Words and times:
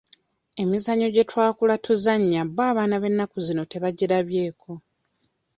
Emizannyo 0.63 1.07
gye 1.15 1.23
twakula 1.31 1.75
tuzannya 1.85 2.41
bbo 2.47 2.61
abaana 2.71 2.95
b'ennaku 3.01 3.37
zino 3.45 3.63
tebagirabyeko. 3.71 4.71